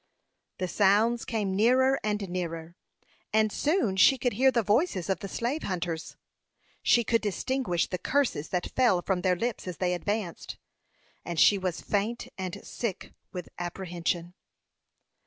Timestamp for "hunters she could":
5.61-7.21